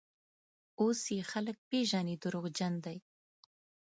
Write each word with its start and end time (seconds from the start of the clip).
اوس 0.81 1.01
یې 1.15 1.21
خلک 1.31 1.57
پېژني: 1.69 2.15
دروغجن 2.23 2.73
دی. 2.85 2.97